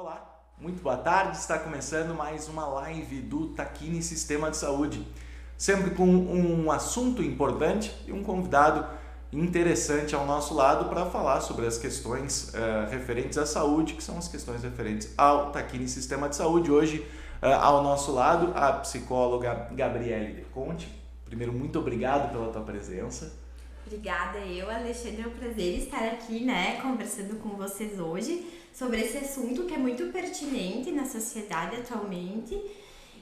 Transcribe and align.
Olá, 0.00 0.42
muito 0.58 0.82
boa 0.82 0.96
tarde. 0.96 1.36
Está 1.36 1.58
começando 1.58 2.14
mais 2.14 2.48
uma 2.48 2.66
live 2.66 3.20
do 3.20 3.48
Taquini 3.48 4.02
Sistema 4.02 4.50
de 4.50 4.56
Saúde. 4.56 5.06
Sempre 5.58 5.90
com 5.90 6.06
um 6.06 6.72
assunto 6.72 7.22
importante 7.22 7.94
e 8.06 8.10
um 8.10 8.22
convidado 8.22 8.88
interessante 9.30 10.14
ao 10.14 10.24
nosso 10.24 10.54
lado 10.54 10.88
para 10.88 11.04
falar 11.04 11.42
sobre 11.42 11.66
as 11.66 11.76
questões 11.76 12.50
uh, 12.54 12.90
referentes 12.90 13.36
à 13.36 13.44
saúde, 13.44 13.92
que 13.92 14.02
são 14.02 14.16
as 14.16 14.26
questões 14.26 14.62
referentes 14.62 15.12
ao 15.18 15.52
Taquini 15.52 15.86
Sistema 15.86 16.30
de 16.30 16.36
Saúde. 16.36 16.72
Hoje, 16.72 17.06
uh, 17.42 17.46
ao 17.60 17.82
nosso 17.82 18.10
lado, 18.10 18.54
a 18.56 18.72
psicóloga 18.72 19.68
Gabriele 19.72 20.32
De 20.32 20.42
Conte. 20.44 20.88
Primeiro, 21.26 21.52
muito 21.52 21.78
obrigado 21.78 22.32
pela 22.32 22.50
tua 22.50 22.62
presença. 22.62 23.38
Obrigada, 23.84 24.38
eu, 24.38 24.70
Alexandre. 24.70 25.24
É 25.24 25.26
um 25.26 25.32
prazer 25.32 25.78
estar 25.78 26.04
aqui, 26.06 26.42
né, 26.42 26.80
conversando 26.80 27.36
com 27.36 27.50
vocês 27.50 28.00
hoje 28.00 28.59
sobre 28.72 29.00
esse 29.00 29.18
assunto 29.18 29.64
que 29.64 29.74
é 29.74 29.78
muito 29.78 30.12
pertinente 30.12 30.90
na 30.92 31.04
sociedade 31.04 31.76
atualmente 31.76 32.60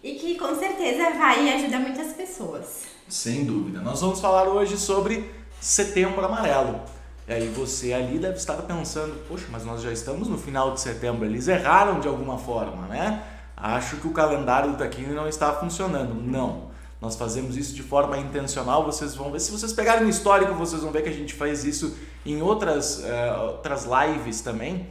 e 0.02 0.15
que 0.15 0.39
com 0.39 0.55
certeza 0.55 1.11
vai 1.11 1.48
ajudar 1.55 1.80
muitas 1.80 2.12
pessoas. 2.12 2.84
Sem 3.09 3.45
dúvida. 3.45 3.80
Nós 3.80 4.01
vamos 4.01 4.20
falar 4.20 4.48
hoje 4.48 4.77
sobre 4.77 5.30
Setembro 5.61 6.25
Amarelo. 6.25 6.80
E 7.27 7.33
aí 7.33 7.48
você 7.48 7.92
ali 7.92 8.19
deve 8.19 8.37
estar 8.37 8.55
pensando, 8.62 9.15
poxa, 9.29 9.47
mas 9.51 9.65
nós 9.65 9.83
já 9.83 9.92
estamos 9.92 10.29
no 10.29 10.39
final 10.39 10.73
de 10.73 10.80
setembro, 10.80 11.27
eles 11.27 11.47
erraram 11.47 12.01
de 12.01 12.09
alguma 12.09 12.39
forma, 12.39 12.87
né? 12.87 13.23
Acho 13.56 13.97
que 13.97 14.06
o 14.06 14.12
calendário 14.12 14.70
do 14.70 14.78
Taquini 14.78 15.12
não 15.12 15.28
está 15.28 15.53
funcionando. 15.53 16.15
Não. 16.15 16.69
Nós 17.01 17.17
fazemos 17.17 17.56
isso 17.56 17.75
de 17.75 17.83
forma 17.83 18.17
intencional, 18.19 18.84
vocês 18.84 19.15
vão 19.15 19.30
ver. 19.30 19.41
Se 19.41 19.51
vocês 19.51 19.73
pegarem 19.73 20.05
no 20.05 20.11
histórico, 20.11 20.55
vocês 20.55 20.83
vão 20.83 20.91
ver 20.91 21.03
que 21.03 21.09
a 21.09 21.12
gente 21.12 21.34
faz 21.34 21.65
isso 21.65 21.97
em 22.25 22.41
outras, 22.41 23.01
uh, 23.01 23.41
outras 23.48 23.84
lives 23.84 24.41
também. 24.41 24.87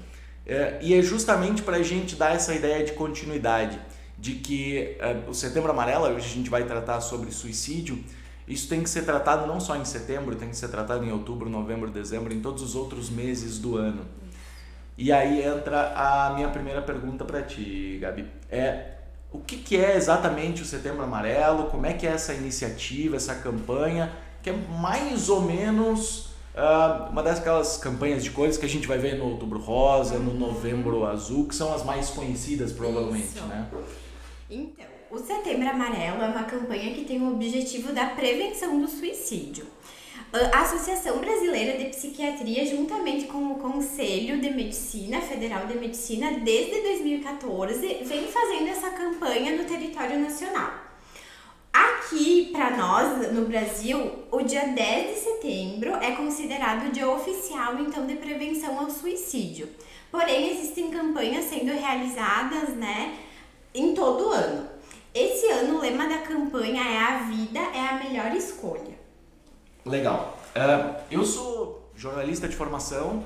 Uh, 0.47 0.79
e 0.79 0.93
é 0.93 1.01
justamente 1.01 1.61
para 1.61 1.75
a 1.75 1.83
gente 1.83 2.15
dar 2.15 2.33
essa 2.33 2.55
ideia 2.55 2.81
de 2.81 2.93
continuidade, 2.93 3.77
de 4.17 4.35
que 4.35 4.97
uh, 5.27 5.29
o 5.29 5.33
Setembro 5.33 5.69
Amarelo, 5.69 6.05
hoje 6.05 6.25
a 6.25 6.33
gente 6.35 6.49
vai 6.49 6.63
tratar 6.63 7.01
sobre 7.01 7.31
suicídio, 7.31 8.01
isso 8.47 8.69
tem 8.69 8.81
que 8.81 8.89
ser 8.89 9.03
tratado 9.03 9.45
não 9.45 9.59
só 9.59 9.75
em 9.75 9.83
setembro, 9.83 10.37
tem 10.37 10.47
que 10.49 10.55
ser 10.55 10.69
tratado 10.69 11.03
em 11.03 11.11
outubro, 11.11 11.49
novembro, 11.49 11.91
dezembro, 11.91 12.33
em 12.33 12.39
todos 12.39 12.63
os 12.63 12.75
outros 12.75 13.09
meses 13.09 13.59
do 13.59 13.75
ano. 13.75 14.05
E 14.97 15.11
aí 15.11 15.43
entra 15.43 15.91
a 15.93 16.33
minha 16.33 16.47
primeira 16.47 16.81
pergunta 16.81 17.25
para 17.25 17.41
ti, 17.41 17.97
Gabi. 18.01 18.25
É 18.49 18.93
o 19.33 19.39
que, 19.39 19.57
que 19.57 19.75
é 19.75 19.97
exatamente 19.97 20.61
o 20.61 20.65
Setembro 20.65 21.03
Amarelo, 21.03 21.65
como 21.65 21.85
é 21.85 21.91
que 21.91 22.07
é 22.07 22.11
essa 22.11 22.33
iniciativa, 22.33 23.17
essa 23.17 23.35
campanha, 23.35 24.13
que 24.41 24.49
é 24.49 24.53
mais 24.53 25.27
ou 25.27 25.41
menos 25.41 26.29
uh, 26.57 27.09
uma 27.11 27.21
daquelas 27.21 27.77
campanhas 27.77 28.23
de 28.23 28.31
cores 28.31 28.57
que 28.57 28.65
a 28.65 28.69
gente 28.69 28.87
vai 28.87 28.97
ver 28.97 29.17
no 29.17 29.25
Outubro 29.25 29.59
Rosa, 29.59 30.17
no 30.17 30.33
Novembro 30.33 31.05
Azul, 31.05 31.47
que 31.47 31.55
são 31.55 31.73
as 31.73 31.85
mais 31.85 32.09
conhecidas 32.09 32.71
provavelmente, 32.71 33.37
Isso. 33.37 33.45
né? 33.45 33.67
Então, 34.49 34.85
o 35.11 35.19
Setembro 35.19 35.69
Amarelo 35.69 36.21
é 36.21 36.27
uma 36.27 36.43
campanha 36.43 36.93
que 36.93 37.05
tem 37.05 37.21
o 37.21 37.33
objetivo 37.33 37.93
da 37.93 38.07
prevenção 38.07 38.79
do 38.81 38.87
suicídio. 38.87 39.65
A 40.51 40.61
Associação 40.61 41.19
Brasileira 41.19 41.77
de 41.77 41.85
Psiquiatria, 41.85 42.65
juntamente 42.65 43.25
com 43.27 43.53
o 43.53 43.55
Conselho 43.55 44.41
de 44.41 44.49
Medicina, 44.49 45.21
Federal 45.21 45.67
de 45.67 45.77
Medicina, 45.77 46.39
desde 46.39 46.81
2014, 46.81 48.03
vem 48.03 48.27
fazendo 48.27 48.67
essa 48.67 48.89
campanha 48.89 49.55
no 49.55 49.63
território 49.63 50.19
nacional. 50.19 50.86
Aqui, 52.07 52.51
para 52.53 52.77
nós, 52.77 53.33
no 53.33 53.45
Brasil, 53.45 54.23
o 54.31 54.41
dia 54.41 54.65
10 54.67 55.13
de 55.13 55.19
setembro 55.19 55.93
é 55.95 56.11
considerado 56.11 56.87
o 56.87 56.91
dia 56.91 57.09
oficial, 57.09 57.77
então, 57.79 58.05
de 58.05 58.15
prevenção 58.15 58.79
ao 58.79 58.89
suicídio. 58.89 59.67
Porém, 60.09 60.51
existem 60.51 60.89
campanhas 60.89 61.43
sendo 61.45 61.73
realizadas, 61.73 62.69
né, 62.69 63.17
em 63.73 63.93
todo 63.93 64.29
ano. 64.29 64.69
Esse 65.13 65.47
ano, 65.47 65.75
o 65.75 65.81
lema 65.81 66.07
da 66.07 66.19
campanha 66.19 66.81
é 66.81 66.97
A 66.97 67.17
Vida 67.23 67.59
é 67.59 67.89
a 67.89 68.01
Melhor 68.01 68.33
Escolha. 68.33 68.97
Legal. 69.85 70.39
Uh, 70.55 70.95
eu 71.11 71.25
sou 71.25 71.91
jornalista 71.93 72.47
de 72.47 72.55
formação, 72.55 73.25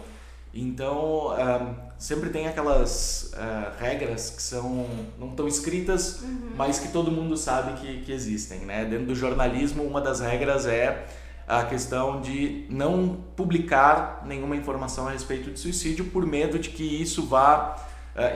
então 0.53 1.27
uh, 1.27 1.75
sempre 1.97 2.29
tem 2.29 2.47
aquelas 2.47 3.31
uh, 3.33 3.79
regras 3.79 4.29
que 4.29 4.41
são 4.41 4.85
não 5.17 5.29
tão 5.29 5.47
escritas, 5.47 6.21
uhum. 6.21 6.51
mas 6.55 6.79
que 6.79 6.89
todo 6.89 7.11
mundo 7.11 7.37
sabe 7.37 7.79
que, 7.79 8.01
que 8.01 8.11
existem. 8.11 8.59
Né? 8.59 8.85
Dentro 8.85 9.07
do 9.07 9.15
jornalismo, 9.15 9.83
uma 9.83 10.01
das 10.01 10.19
regras 10.19 10.65
é 10.65 11.05
a 11.47 11.63
questão 11.63 12.21
de 12.21 12.65
não 12.69 13.17
publicar 13.35 14.23
nenhuma 14.25 14.55
informação 14.55 15.07
a 15.07 15.11
respeito 15.11 15.51
de 15.51 15.59
suicídio 15.59 16.05
por 16.05 16.25
medo 16.25 16.59
de 16.59 16.69
que 16.69 16.83
isso 16.83 17.25
vá 17.25 17.75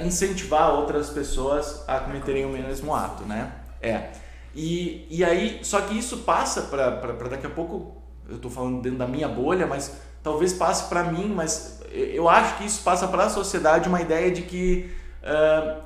incentivar 0.03 0.73
outras 0.73 1.09
pessoas 1.09 1.83
a 1.87 1.99
cometerem 1.99 2.45
o 2.45 2.49
mesmo 2.49 2.95
ato, 2.95 3.23
né? 3.23 3.51
É. 3.81 4.09
E, 4.53 5.05
e 5.09 5.23
aí, 5.23 5.59
só 5.63 5.81
que 5.81 5.97
isso 5.97 6.19
passa 6.19 6.63
para 6.63 7.29
daqui 7.29 7.45
a 7.45 7.49
pouco 7.49 8.01
eu 8.27 8.37
estou 8.37 8.49
falando 8.49 8.81
dentro 8.81 8.97
da 8.97 9.07
minha 9.07 9.27
bolha, 9.27 9.67
mas 9.67 9.97
talvez 10.25 10.53
passe 10.53 10.89
para 10.89 11.03
mim, 11.03 11.27
mas 11.27 11.79
eu 11.91 12.27
acho 12.27 12.57
que 12.57 12.65
isso 12.65 12.81
passa 12.81 13.07
para 13.07 13.25
a 13.25 13.29
sociedade 13.29 13.87
uma 13.87 14.01
ideia 14.01 14.31
de 14.31 14.41
que 14.41 14.89
uh, 15.21 15.83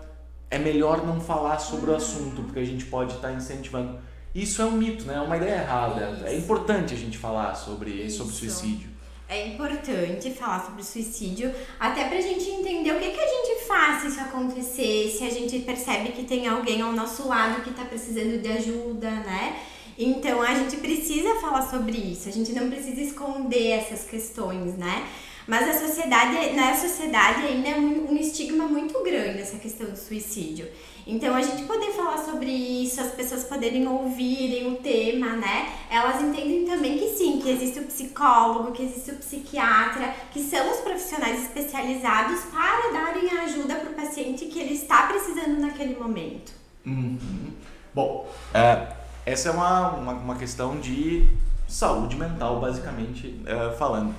é 0.50 0.58
melhor 0.58 1.06
não 1.06 1.20
falar 1.20 1.60
sobre 1.60 1.92
o 1.92 1.96
assunto, 1.96 2.44
porque 2.44 2.60
a 2.60 2.66
gente 2.66 2.86
pode 2.86 3.16
estar 3.16 3.28
tá 3.28 3.34
incentivando. 3.34 4.00
Isso 4.34 4.62
é 4.62 4.66
um 4.66 4.72
mito, 4.72 5.04
né? 5.04 5.16
É 5.16 5.20
uma 5.20 5.36
ideia 5.36 5.56
errada. 5.56 6.12
Isso. 6.12 6.26
É 6.26 6.38
importante 6.38 6.94
a 6.94 6.98
gente 6.98 7.18
falar 7.18 7.54
sobre, 7.56 8.10
sobre 8.10 8.34
suicídio. 8.34 8.90
É 9.28 9.48
importante 9.48 10.32
falar 10.32 10.66
sobre 10.66 10.84
suicídio, 10.84 11.54
até 11.78 12.08
pra 12.08 12.22
gente 12.22 12.50
entender 12.50 12.94
o 12.94 13.00
que, 13.00 13.12
que 13.12 13.20
a 13.20 13.28
gente 13.28 13.68
faz 13.68 14.02
se 14.02 14.08
isso 14.08 14.22
acontecer, 14.22 15.16
se 15.16 15.24
a 15.26 15.30
gente 15.30 15.60
percebe 15.60 16.14
que 16.14 16.24
tem 16.24 16.48
alguém 16.48 16.82
ao 16.82 16.94
nosso 16.94 17.28
lado 17.28 17.62
que 17.62 17.72
tá 17.72 17.84
precisando 17.84 18.42
de 18.42 18.48
ajuda, 18.48 19.12
né? 19.12 19.60
Então 20.02 20.42
a 20.42 20.54
gente 20.56 20.78
precisa 20.78 21.36
falar 21.42 21.70
sobre 21.70 21.98
isso, 21.98 22.30
a 22.30 22.32
gente 22.32 22.54
não 22.54 22.70
precisa 22.70 23.02
esconder 23.02 23.72
essas 23.72 24.06
questões, 24.06 24.78
né? 24.78 25.06
Mas 25.46 25.68
a 25.68 25.86
sociedade, 25.86 26.56
na 26.56 26.74
sociedade 26.74 27.46
ainda 27.46 27.70
é 27.70 27.76
um, 27.76 28.12
um 28.12 28.16
estigma 28.16 28.66
muito 28.66 29.04
grande 29.04 29.42
essa 29.42 29.58
questão 29.58 29.90
do 29.90 29.98
suicídio. 29.98 30.70
Então 31.06 31.36
a 31.36 31.42
gente 31.42 31.64
poder 31.64 31.92
falar 31.92 32.20
sobre 32.20 32.50
isso, 32.50 33.02
as 33.02 33.12
pessoas 33.12 33.44
poderem 33.44 33.86
ouvirem 33.88 34.72
o 34.72 34.76
tema, 34.78 35.36
né? 35.36 35.68
Elas 35.90 36.22
entendem 36.22 36.64
também 36.66 36.98
que 36.98 37.10
sim, 37.18 37.42
que 37.42 37.50
existe 37.50 37.80
o 37.80 37.84
psicólogo, 37.84 38.72
que 38.72 38.84
existe 38.84 39.12
o 39.12 39.16
psiquiatra, 39.16 40.14
que 40.32 40.42
são 40.42 40.72
os 40.72 40.78
profissionais 40.78 41.42
especializados 41.42 42.40
para 42.52 42.92
darem 42.94 43.30
a 43.32 43.44
ajuda 43.44 43.76
para 43.76 43.90
o 43.90 43.96
paciente 43.96 44.46
que 44.46 44.60
ele 44.60 44.76
está 44.76 45.08
precisando 45.08 45.60
naquele 45.60 46.00
momento. 46.00 46.54
Uhum. 46.86 47.52
Bom, 47.94 48.30
é, 48.54 48.99
essa 49.30 49.50
é 49.50 49.52
uma, 49.52 49.92
uma, 49.92 50.14
uma 50.14 50.36
questão 50.36 50.80
de 50.80 51.28
saúde 51.68 52.16
mental, 52.16 52.60
basicamente 52.60 53.28
uh, 53.44 53.76
falando. 53.78 54.14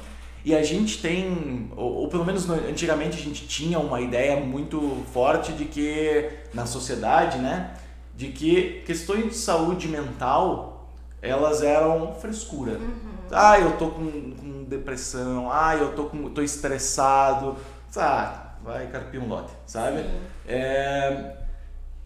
E 0.45 0.55
a 0.55 0.63
gente 0.63 1.03
tem, 1.03 1.71
ou, 1.77 1.93
ou, 1.95 2.09
pelo 2.09 2.25
menos 2.25 2.49
antigamente 2.49 3.19
a 3.19 3.23
gente 3.23 3.47
tinha 3.47 3.79
uma 3.79 4.01
ideia 4.01 4.41
muito 4.41 5.05
forte 5.13 5.53
de 5.53 5.67
que, 5.67 6.31
na 6.55 6.65
sociedade, 6.65 7.39
né, 7.39 7.75
de 8.17 8.29
que 8.29 8.83
questões 8.87 9.25
de 9.25 9.35
saúde 9.35 9.89
mental, 9.89 10.89
elas 11.21 11.63
eram 11.63 12.15
frescura. 12.15 12.73
Uhum. 12.73 13.11
Ah, 13.31 13.59
eu 13.59 13.77
tô 13.77 13.89
com, 13.89 14.11
com, 14.11 14.65
depressão, 14.65 15.51
ah, 15.53 15.77
eu 15.77 15.93
tô, 15.95 16.05
com, 16.05 16.31
tô 16.31 16.41
estressado, 16.41 17.57
ah, 17.97 18.55
vai 18.65 18.87
carpir 18.87 19.21
um 19.21 19.29
lote, 19.29 19.53
sabe? 19.67 20.05
É, 20.47 21.37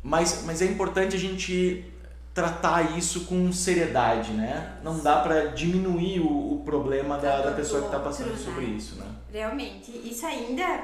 mas, 0.03 0.43
mas 0.45 0.61
é 0.61 0.65
importante 0.65 1.15
a 1.15 1.19
gente 1.19 1.94
tratar 2.35 2.99
isso 2.99 3.27
com 3.27 3.53
seriedade, 3.53 4.33
né? 4.33 4.77
Não 4.83 4.99
dá 4.99 5.21
para 5.21 5.47
diminuir 5.53 6.21
o, 6.21 6.55
o 6.55 6.63
problema 6.65 7.17
da, 7.17 7.41
da 7.41 7.53
pessoa 7.53 7.81
que 7.81 7.87
está 7.87 8.01
passando 8.01 8.33
né? 8.33 8.37
sobre 8.37 8.65
isso, 8.65 8.97
né? 8.97 9.07
Realmente, 9.33 9.93
isso 10.05 10.27
ainda 10.27 10.83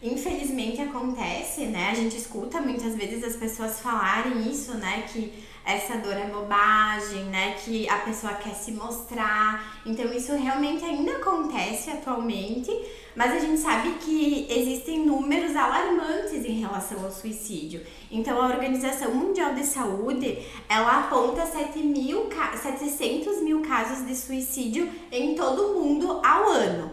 infelizmente 0.00 0.80
acontece, 0.80 1.66
né? 1.66 1.90
A 1.90 1.94
gente 1.94 2.16
escuta 2.16 2.60
muitas 2.60 2.94
vezes 2.94 3.24
as 3.24 3.34
pessoas 3.34 3.80
falarem 3.80 4.48
isso, 4.48 4.74
né? 4.74 5.02
Que 5.12 5.44
essa 5.68 5.98
dor 5.98 6.14
é 6.14 6.24
bobagem, 6.24 7.24
né? 7.24 7.54
Que 7.62 7.86
a 7.90 7.98
pessoa 7.98 8.32
quer 8.32 8.54
se 8.54 8.72
mostrar. 8.72 9.78
Então 9.84 10.10
isso 10.14 10.34
realmente 10.34 10.82
ainda 10.82 11.12
acontece 11.18 11.90
atualmente, 11.90 12.70
mas 13.14 13.34
a 13.34 13.38
gente 13.38 13.60
sabe 13.60 13.90
que 14.00 14.46
existem 14.48 15.04
números 15.04 15.54
alarmantes 15.54 16.42
em 16.46 16.60
relação 16.60 17.04
ao 17.04 17.12
suicídio. 17.12 17.82
Então 18.10 18.40
a 18.40 18.46
Organização 18.46 19.14
Mundial 19.14 19.52
de 19.52 19.64
Saúde, 19.66 20.38
ela 20.70 21.00
aponta 21.00 21.44
7 21.44 21.80
mil, 21.80 22.30
700 22.30 23.42
mil 23.42 23.60
casos 23.60 24.06
de 24.06 24.16
suicídio 24.16 24.90
em 25.12 25.34
todo 25.34 25.72
o 25.72 25.84
mundo 25.84 26.12
ao 26.24 26.48
ano. 26.48 26.92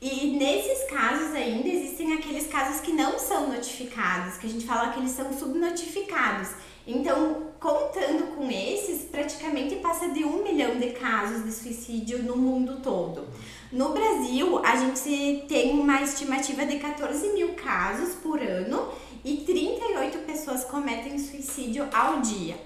E 0.00 0.36
nesses 0.38 0.84
casos 0.90 1.34
ainda 1.34 1.68
existem 1.68 2.14
aqueles 2.14 2.46
casos 2.46 2.80
que 2.80 2.92
não 2.92 3.18
são 3.18 3.48
notificados, 3.48 4.38
que 4.38 4.46
a 4.46 4.50
gente 4.50 4.64
fala 4.64 4.92
que 4.92 4.98
eles 4.98 5.12
são 5.12 5.30
subnotificados. 5.30 6.48
Então, 6.86 7.44
contando 7.58 8.36
com 8.36 8.50
esses, 8.50 9.04
praticamente 9.04 9.76
passa 9.76 10.08
de 10.08 10.22
um 10.22 10.42
milhão 10.42 10.76
de 10.76 10.90
casos 10.90 11.44
de 11.44 11.52
suicídio 11.52 12.22
no 12.22 12.36
mundo 12.36 12.80
todo. 12.82 13.26
No 13.72 13.90
Brasil, 13.90 14.58
a 14.58 14.76
gente 14.76 15.46
tem 15.48 15.72
uma 15.72 16.02
estimativa 16.02 16.66
de 16.66 16.78
14 16.78 17.28
mil 17.28 17.54
casos 17.54 18.14
por 18.16 18.38
ano 18.38 18.88
e 19.24 19.38
38 19.38 20.18
pessoas 20.18 20.64
cometem 20.64 21.18
suicídio 21.18 21.88
ao 21.90 22.20
dia. 22.20 22.56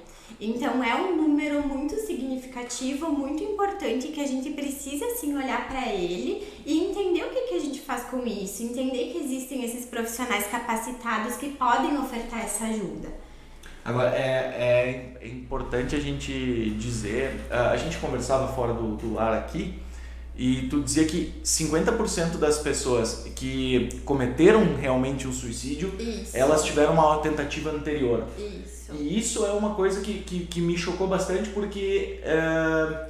Então 0.40 0.82
é 0.84 0.94
um 0.94 1.16
número 1.16 1.66
muito 1.66 1.94
significativo, 1.94 3.10
muito 3.10 3.42
importante 3.42 4.08
que 4.08 4.20
a 4.20 4.26
gente 4.26 4.50
precisa 4.50 5.04
assim 5.06 5.36
olhar 5.36 5.68
para 5.68 5.92
ele 5.92 6.46
e 6.66 6.78
entender 6.78 7.24
o 7.24 7.30
que, 7.30 7.40
que 7.42 7.54
a 7.54 7.60
gente 7.60 7.80
faz 7.80 8.04
com 8.04 8.26
isso, 8.26 8.62
entender 8.62 9.12
que 9.12 9.18
existem 9.18 9.64
esses 9.64 9.86
profissionais 9.86 10.46
capacitados 10.48 11.36
que 11.36 11.50
podem 11.50 11.96
ofertar 11.98 12.44
essa 12.44 12.64
ajuda. 12.64 13.27
Agora, 13.88 14.10
é, 14.10 15.14
é, 15.22 15.26
importante 15.26 15.96
a 15.96 15.98
gente 15.98 16.70
dizer, 16.78 17.40
a 17.50 17.74
gente 17.78 17.96
conversava 17.96 18.52
fora 18.52 18.74
do, 18.74 18.96
do 18.96 19.18
ar 19.18 19.32
aqui, 19.32 19.80
e 20.36 20.68
tu 20.68 20.82
dizia 20.82 21.06
que 21.06 21.40
50% 21.42 22.36
das 22.36 22.58
pessoas 22.58 23.26
que 23.34 23.88
cometeram 24.04 24.76
realmente 24.76 25.26
um 25.26 25.32
suicídio, 25.32 25.92
isso. 25.98 26.36
elas 26.36 26.64
tiveram 26.64 26.92
uma 26.92 27.18
tentativa 27.20 27.70
anterior. 27.70 28.24
Isso. 28.38 28.92
E 28.92 29.18
isso 29.18 29.46
é 29.46 29.52
uma 29.52 29.74
coisa 29.74 30.02
que, 30.02 30.18
que, 30.18 30.40
que 30.44 30.60
me 30.60 30.76
chocou 30.76 31.08
bastante 31.08 31.48
porque 31.48 32.20
é, 32.22 33.08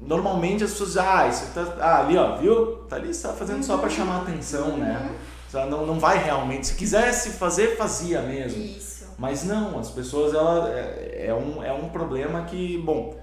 normalmente 0.00 0.64
as 0.64 0.70
pessoas 0.70 0.88
dizem, 0.94 1.04
ah, 1.04 1.28
isso 1.28 1.46
tá, 1.54 1.76
ah, 1.78 2.00
ali 2.00 2.16
ó, 2.16 2.36
viu? 2.36 2.76
Tá 2.88 2.96
ali, 2.96 3.10
está 3.10 3.34
fazendo 3.34 3.58
uhum. 3.58 3.62
só 3.62 3.76
para 3.76 3.90
chamar 3.90 4.22
atenção, 4.22 4.78
né? 4.78 5.10
Uhum. 5.54 5.70
Não, 5.70 5.86
não 5.86 6.00
vai 6.00 6.22
realmente. 6.22 6.68
Se 6.68 6.74
quisesse 6.74 7.30
fazer, 7.30 7.76
fazia 7.76 8.22
mesmo. 8.22 8.62
Isso. 8.62 8.95
Mas 9.18 9.44
não, 9.44 9.78
as 9.78 9.90
pessoas, 9.90 10.34
ela, 10.34 10.68
é, 10.70 11.26
é, 11.28 11.34
um, 11.34 11.62
é 11.62 11.72
um 11.72 11.88
problema 11.88 12.44
que, 12.44 12.78
bom, 12.78 13.18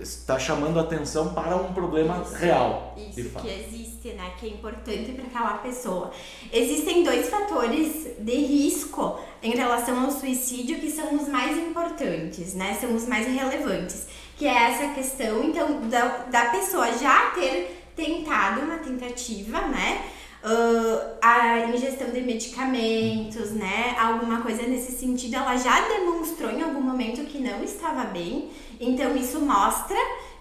está 0.00 0.38
chamando 0.38 0.78
atenção 0.78 1.32
para 1.32 1.56
um 1.56 1.72
problema 1.72 2.22
isso, 2.22 2.34
real. 2.34 2.94
Isso, 2.96 3.30
que 3.30 3.48
existe, 3.48 4.08
né? 4.10 4.32
Que 4.38 4.46
é 4.46 4.50
importante 4.50 5.12
para 5.12 5.26
aquela 5.26 5.58
pessoa. 5.58 6.10
Existem 6.52 7.02
dois 7.02 7.28
fatores 7.28 8.08
de 8.18 8.34
risco 8.34 9.18
em 9.42 9.52
relação 9.52 10.04
ao 10.04 10.10
suicídio 10.10 10.80
que 10.80 10.90
são 10.90 11.14
os 11.14 11.28
mais 11.28 11.56
importantes, 11.56 12.54
né? 12.54 12.76
São 12.80 12.94
os 12.94 13.06
mais 13.06 13.26
relevantes. 13.26 14.06
Que 14.36 14.46
é 14.46 14.70
essa 14.70 14.92
questão, 14.92 15.44
então, 15.44 15.88
da, 15.88 16.26
da 16.30 16.46
pessoa 16.46 16.92
já 16.98 17.30
ter 17.30 17.90
tentado 17.96 18.60
uma 18.60 18.76
tentativa, 18.78 19.62
né? 19.62 20.04
Uh, 20.46 21.16
a 21.20 21.66
ingestão 21.74 22.08
de 22.10 22.20
medicamentos, 22.20 23.50
né? 23.50 23.96
Alguma 23.98 24.42
coisa 24.42 24.62
nesse 24.62 24.92
sentido, 24.92 25.34
ela 25.34 25.56
já 25.56 25.88
demonstrou 25.88 26.52
em 26.52 26.62
algum 26.62 26.80
momento 26.80 27.26
que 27.26 27.40
não 27.40 27.64
estava 27.64 28.04
bem. 28.04 28.48
Então 28.78 29.16
isso 29.16 29.40
mostra 29.40 29.96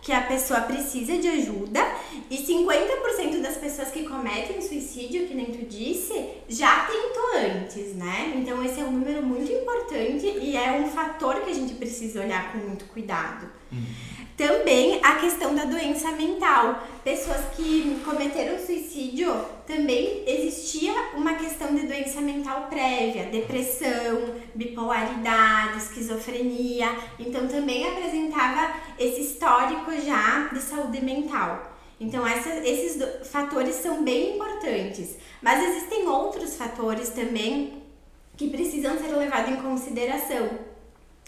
que 0.05 0.11
a 0.11 0.21
pessoa 0.21 0.61
precisa 0.61 1.17
de 1.17 1.27
ajuda 1.27 1.83
e 2.29 2.37
50% 2.37 3.41
das 3.41 3.57
pessoas 3.57 3.89
que 3.89 4.03
cometem 4.03 4.61
suicídio, 4.61 5.25
que 5.25 5.33
nem 5.33 5.47
tu 5.47 5.65
disse, 5.65 6.13
já 6.47 6.85
tentou 6.85 7.57
antes, 7.57 7.95
né? 7.95 8.33
Então 8.35 8.63
esse 8.63 8.79
é 8.79 8.83
um 8.83 8.91
número 8.91 9.23
muito 9.23 9.51
importante 9.51 10.27
e 10.27 10.55
é 10.55 10.73
um 10.73 10.87
fator 10.87 11.41
que 11.41 11.49
a 11.49 11.53
gente 11.55 11.73
precisa 11.73 12.21
olhar 12.21 12.51
com 12.51 12.59
muito 12.59 12.85
cuidado. 12.85 13.49
Uhum. 13.71 14.14
Também 14.37 14.99
a 15.01 15.15
questão 15.15 15.55
da 15.55 15.63
doença 15.63 16.11
mental. 16.11 16.83
Pessoas 17.05 17.41
que 17.55 18.01
cometeram 18.03 18.59
suicídio, 18.59 19.33
também 19.65 20.23
existia 20.27 20.91
uma 21.13 21.35
questão 21.35 21.73
de 21.73 21.87
doença 21.87 22.19
mental 22.19 22.67
prévia, 22.69 23.25
depressão, 23.27 24.35
bipolaridade, 24.53 25.77
esquizofrenia. 25.77 26.87
Então 27.17 27.47
também 27.47 27.87
apresentava 27.87 28.73
esse 28.99 29.21
histórico 29.21 29.91
já 30.05 30.49
de 30.51 30.59
saúde 30.59 31.01
mental. 31.01 31.71
Então 31.97 32.27
essa, 32.27 32.49
esses 32.67 33.01
fatores 33.29 33.75
são 33.75 34.03
bem 34.03 34.35
importantes. 34.35 35.15
Mas 35.41 35.63
existem 35.63 36.09
outros 36.09 36.57
fatores 36.57 37.09
também 37.09 37.81
que 38.35 38.49
precisam 38.49 38.97
ser 38.97 39.15
levados 39.15 39.51
em 39.51 39.61
consideração 39.61 40.74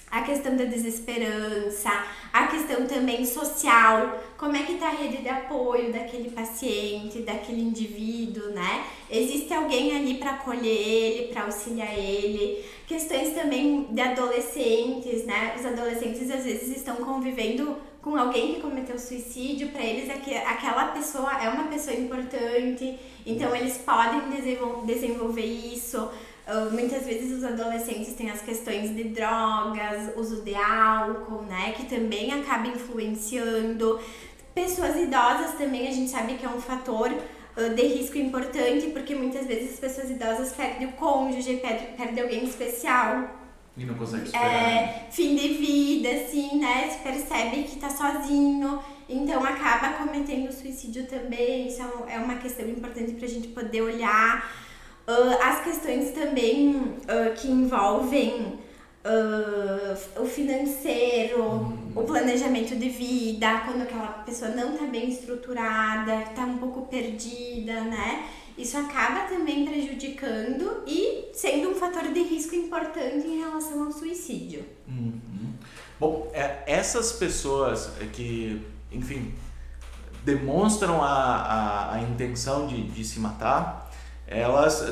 a 0.10 0.22
questão 0.22 0.56
da 0.56 0.64
desesperança, 0.64 1.90
a 2.32 2.48
questão 2.48 2.86
também 2.88 3.26
social, 3.26 4.20
como 4.38 4.56
é 4.56 4.64
que 4.64 4.76
tá 4.76 4.88
a 4.88 4.92
rede 4.92 5.18
de 5.18 5.28
apoio 5.28 5.92
daquele 5.92 6.32
paciente, 6.32 7.20
daquele 7.20 7.62
indivíduo, 7.62 8.52
né? 8.52 8.86
Existe 9.10 9.54
alguém 9.54 9.96
ali 9.96 10.16
para 10.16 10.32
acolher 10.32 10.66
ele, 10.66 11.28
para 11.28 11.44
auxiliar 11.44 11.98
ele. 11.98 12.64
Questões 12.88 13.34
também 13.34 13.88
de 13.92 14.00
adolescentes, 14.00 15.26
né? 15.26 15.54
Os 15.60 15.66
adolescentes 15.66 16.32
às 16.32 16.46
vezes 16.46 16.78
estão 16.78 16.96
convivendo 16.98 17.76
com 18.02 18.16
alguém 18.16 18.56
que 18.56 18.62
cometeu 18.62 18.98
suicídio, 18.98 19.68
para 19.70 19.84
eles 19.84 20.10
aquela 20.10 20.86
pessoa 20.86 21.44
é 21.44 21.50
uma 21.50 21.66
pessoa 21.66 21.94
importante, 21.94 22.98
então 23.26 23.54
eles 23.54 23.78
podem 23.80 24.22
desenvolver 24.86 25.46
isso. 25.46 26.10
Uh, 26.48 26.72
muitas 26.72 27.06
vezes 27.06 27.38
os 27.38 27.44
adolescentes 27.44 28.14
têm 28.14 28.32
as 28.32 28.42
questões 28.42 28.96
de 28.96 29.04
drogas, 29.04 30.16
uso 30.16 30.44
de 30.44 30.56
álcool, 30.56 31.42
né, 31.42 31.74
que 31.76 31.88
também 31.88 32.32
acaba 32.32 32.68
influenciando. 32.68 34.00
Pessoas 34.56 34.96
idosas 34.96 35.56
também 35.56 35.90
a 35.90 35.92
gente 35.92 36.10
sabe 36.10 36.36
que 36.36 36.46
é 36.46 36.50
um 36.50 36.62
fator 36.62 37.12
uh, 37.12 37.76
de 37.76 37.82
risco 37.82 38.18
importante, 38.18 38.88
porque 38.88 39.14
muitas 39.14 39.46
vezes 39.46 39.74
as 39.74 39.80
pessoas 39.82 40.10
idosas 40.10 40.54
perdem 40.54 40.88
o 40.88 40.94
cônjuge, 40.94 41.58
perdem, 41.58 41.88
perdem 41.98 42.24
alguém 42.24 42.46
especial. 42.46 43.30
E 43.76 43.84
não 43.84 43.96
consegue 43.96 44.28
superar. 44.28 44.50
É, 44.50 45.08
fim 45.12 45.36
de 45.36 45.50
vida, 45.50 46.10
assim, 46.10 46.60
né? 46.60 46.90
Se 46.90 47.00
percebe 47.00 47.64
que 47.64 47.76
tá 47.76 47.90
sozinho, 47.90 48.82
então 49.10 49.44
acaba 49.44 49.98
cometendo 49.98 50.50
suicídio 50.54 51.08
também. 51.08 51.68
Isso 51.68 51.82
é, 51.82 52.16
é 52.16 52.20
uma 52.20 52.36
questão 52.36 52.66
importante 52.68 53.12
pra 53.12 53.28
gente 53.28 53.50
poder 53.50 53.82
olhar. 53.82 54.67
Uh, 55.08 55.42
as 55.42 55.64
questões 55.64 56.12
também 56.12 56.76
uh, 56.76 57.34
que 57.38 57.48
envolvem 57.48 58.60
uh, 59.06 60.22
o 60.22 60.26
financeiro, 60.26 61.42
uhum. 61.44 61.92
o 61.96 62.04
planejamento 62.04 62.76
de 62.76 62.90
vida, 62.90 63.62
quando 63.66 63.84
aquela 63.84 64.08
pessoa 64.26 64.52
não 64.52 64.74
está 64.74 64.86
bem 64.86 65.10
estruturada, 65.10 66.24
está 66.24 66.42
um 66.42 66.58
pouco 66.58 66.88
perdida, 66.88 67.82
né? 67.82 68.28
Isso 68.58 68.78
acaba 68.78 69.30
também 69.30 69.66
prejudicando 69.66 70.84
e 70.86 71.30
sendo 71.34 71.70
um 71.70 71.76
fator 71.76 72.12
de 72.12 72.24
risco 72.24 72.56
importante 72.56 73.26
em 73.26 73.40
relação 73.40 73.86
ao 73.86 73.92
suicídio. 73.94 74.66
Uhum. 74.88 75.54
Bom, 75.98 76.30
é, 76.34 76.64
essas 76.68 77.14
pessoas 77.14 77.92
que, 78.12 78.62
enfim, 78.92 79.34
demonstram 80.26 81.02
a, 81.02 81.08
a, 81.08 81.96
a 81.96 82.02
intenção 82.02 82.68
de, 82.68 82.84
de 82.90 83.06
se 83.06 83.20
matar, 83.20 83.87
elas 84.28 84.84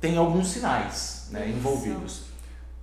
têm 0.00 0.16
alguns 0.16 0.48
sinais 0.48 1.28
né, 1.30 1.48
envolvidos. 1.48 2.24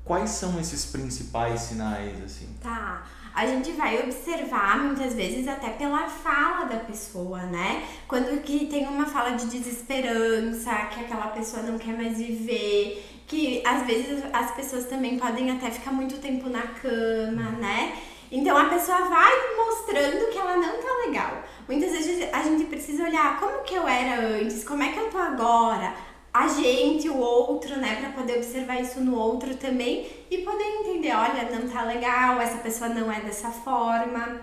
Quais 0.03 0.31
são 0.31 0.59
esses 0.59 0.85
principais 0.85 1.61
sinais, 1.61 2.23
assim? 2.23 2.47
Tá. 2.61 3.03
A 3.35 3.45
gente 3.45 3.71
vai 3.73 4.01
observar 4.03 4.79
muitas 4.79 5.13
vezes 5.13 5.47
até 5.47 5.69
pela 5.69 6.07
fala 6.07 6.65
da 6.65 6.77
pessoa, 6.77 7.43
né? 7.43 7.87
Quando 8.07 8.41
que 8.41 8.65
tem 8.65 8.87
uma 8.87 9.05
fala 9.05 9.31
de 9.31 9.45
desesperança, 9.45 10.73
que 10.87 11.01
aquela 11.01 11.27
pessoa 11.27 11.61
não 11.61 11.77
quer 11.77 11.95
mais 11.95 12.17
viver, 12.17 13.05
que 13.27 13.61
às 13.65 13.85
vezes 13.85 14.23
as 14.33 14.51
pessoas 14.55 14.85
também 14.85 15.19
podem 15.19 15.51
até 15.51 15.69
ficar 15.69 15.91
muito 15.91 16.17
tempo 16.17 16.49
na 16.49 16.63
cama, 16.63 17.51
né? 17.51 17.95
Então 18.31 18.57
a 18.57 18.65
pessoa 18.65 19.01
vai 19.01 19.31
mostrando 19.55 20.29
que 20.31 20.37
ela 20.37 20.57
não 20.57 20.73
tá 20.77 21.07
legal. 21.07 21.43
Muitas 21.67 21.91
vezes 21.91 22.29
a 22.31 22.41
gente 22.43 22.65
precisa 22.65 23.03
olhar 23.03 23.39
como 23.39 23.63
que 23.63 23.73
eu 23.73 23.87
era 23.87 24.21
antes, 24.21 24.63
como 24.63 24.83
é 24.83 24.91
que 24.91 24.99
eu 24.99 25.09
tô 25.09 25.17
agora, 25.17 25.93
a 26.33 26.47
gente, 26.47 27.09
o 27.09 27.17
outro, 27.17 27.75
né, 27.77 27.95
para 27.95 28.09
poder 28.11 28.37
observar 28.37 28.79
isso 28.79 28.99
no 28.99 29.17
outro 29.17 29.55
também 29.57 30.07
e 30.29 30.39
poder 30.39 30.63
entender, 30.63 31.13
olha, 31.13 31.49
não 31.51 31.67
tá 31.67 31.83
legal, 31.83 32.39
essa 32.39 32.59
pessoa 32.59 32.89
não 32.89 33.11
é 33.11 33.19
dessa 33.21 33.49
forma. 33.49 34.41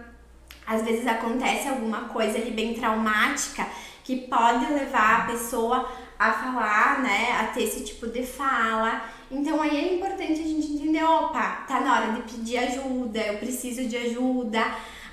Às 0.66 0.82
vezes 0.82 1.06
acontece 1.06 1.68
alguma 1.68 2.08
coisa 2.08 2.38
ali 2.38 2.50
bem 2.50 2.74
traumática 2.74 3.66
que 4.02 4.16
pode 4.26 4.72
levar 4.72 5.20
a 5.20 5.26
pessoa 5.26 5.88
a 6.18 6.32
falar, 6.32 7.02
né, 7.02 7.38
a 7.40 7.46
ter 7.52 7.62
esse 7.62 7.84
tipo 7.84 8.08
de 8.08 8.26
fala. 8.26 9.02
Então 9.30 9.60
aí 9.60 9.76
é 9.76 9.94
importante 9.94 10.40
a 10.40 10.46
gente 10.46 10.72
entender, 10.72 11.02
opa, 11.02 11.64
tá 11.66 11.80
na 11.80 11.94
hora 11.94 12.12
de 12.12 12.22
pedir 12.22 12.58
ajuda, 12.58 13.18
eu 13.18 13.38
preciso 13.38 13.86
de 13.86 13.96
ajuda. 13.96 14.62